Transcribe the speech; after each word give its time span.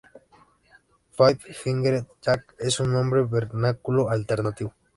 Five-fingered 1.11 2.07
Jack 2.23 2.55
es 2.57 2.79
un 2.79 2.91
nombre 2.91 3.21
vernáculo 3.23 4.09
alternativo. 4.09 4.73